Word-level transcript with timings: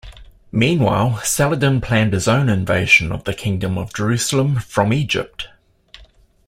Meanwhile, 0.51 1.19
Saladin 1.21 1.79
planned 1.79 2.13
his 2.13 2.27
own 2.27 2.49
invasion 2.49 3.11
of 3.11 3.23
the 3.25 3.35
Kingdom 3.35 3.77
of 3.77 3.93
Jerusalem 3.93 4.55
from 4.59 4.91
Egypt. 4.93 5.47